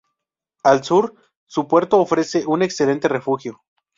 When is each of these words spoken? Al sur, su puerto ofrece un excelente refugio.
Al 0.63 0.83
sur, 0.83 1.13
su 1.45 1.67
puerto 1.67 1.99
ofrece 1.99 2.47
un 2.47 2.63
excelente 2.63 3.07
refugio. 3.07 3.61